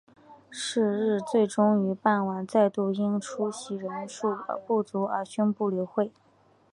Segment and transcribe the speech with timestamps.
[0.49, 4.35] 是日最终于傍晚再度因出席人数
[4.65, 6.11] 不足而宣布流会。